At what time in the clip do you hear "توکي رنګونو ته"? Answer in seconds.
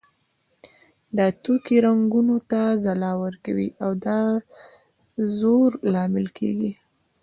1.43-2.61